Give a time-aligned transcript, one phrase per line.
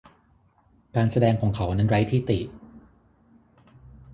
[0.95, 2.39] การแสดงของเขานั้นไร้ที่ติ